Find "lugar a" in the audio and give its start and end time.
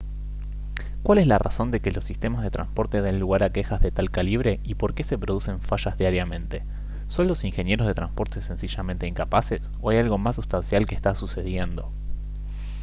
3.19-3.51